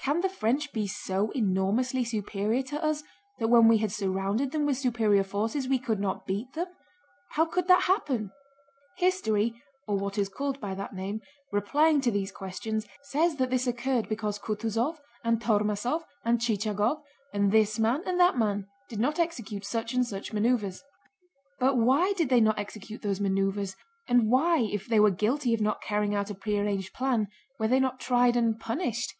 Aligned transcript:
Can 0.00 0.22
the 0.22 0.30
French 0.30 0.72
be 0.72 0.86
so 0.86 1.30
enormously 1.32 2.02
superior 2.02 2.62
to 2.62 2.82
us 2.82 3.02
that 3.38 3.48
when 3.50 3.68
we 3.68 3.76
had 3.76 3.92
surrounded 3.92 4.50
them 4.52 4.64
with 4.64 4.78
superior 4.78 5.22
forces 5.22 5.68
we 5.68 5.78
could 5.78 6.00
not 6.00 6.24
beat 6.26 6.54
them? 6.54 6.68
How 7.32 7.44
could 7.44 7.68
that 7.68 7.82
happen? 7.82 8.30
History 8.96 9.62
(or 9.86 9.98
what 9.98 10.16
is 10.16 10.30
called 10.30 10.60
by 10.62 10.74
that 10.74 10.94
name) 10.94 11.20
replying 11.52 12.00
to 12.00 12.10
these 12.10 12.32
questions 12.32 12.86
says 13.02 13.36
that 13.36 13.50
this 13.50 13.66
occurred 13.66 14.08
because 14.08 14.38
Kutúzov 14.38 14.96
and 15.22 15.42
Tormásov 15.42 16.04
and 16.24 16.38
Chichagóv, 16.38 17.02
and 17.34 17.52
this 17.52 17.78
man 17.78 18.02
and 18.06 18.18
that 18.18 18.38
man, 18.38 18.68
did 18.88 18.98
not 18.98 19.18
execute 19.18 19.66
such 19.66 19.92
and 19.92 20.06
such 20.06 20.32
maneuvers.... 20.32 20.82
But 21.60 21.76
why 21.76 22.14
did 22.14 22.30
they 22.30 22.40
not 22.40 22.58
execute 22.58 23.02
those 23.02 23.20
maneuvers? 23.20 23.76
And 24.08 24.30
why 24.30 24.58
if 24.72 24.86
they 24.86 25.00
were 25.00 25.10
guilty 25.10 25.52
of 25.52 25.60
not 25.60 25.82
carrying 25.82 26.14
out 26.14 26.30
a 26.30 26.34
prearranged 26.34 26.94
plan 26.94 27.28
were 27.58 27.68
they 27.68 27.78
not 27.78 28.00
tried 28.00 28.38
and 28.38 28.58
punished? 28.58 29.12